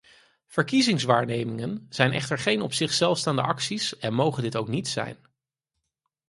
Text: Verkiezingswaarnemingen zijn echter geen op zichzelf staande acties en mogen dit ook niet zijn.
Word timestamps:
Verkiezingswaarnemingen 0.47 1.85
zijn 1.89 2.11
echter 2.11 2.37
geen 2.37 2.61
op 2.61 2.73
zichzelf 2.73 3.17
staande 3.17 3.41
acties 3.41 3.97
en 3.99 4.13
mogen 4.13 4.43
dit 4.43 4.55
ook 4.55 4.67
niet 4.67 4.87
zijn. 4.87 5.17